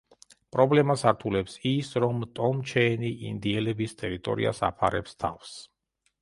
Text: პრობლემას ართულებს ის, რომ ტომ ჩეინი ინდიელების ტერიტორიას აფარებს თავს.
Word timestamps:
პრობლემას 0.55 1.01
ართულებს 1.11 1.57
ის, 1.71 1.91
რომ 2.03 2.23
ტომ 2.39 2.63
ჩეინი 2.71 3.11
ინდიელების 3.33 3.95
ტერიტორიას 4.01 4.63
აფარებს 4.71 5.15
თავს. 5.27 5.55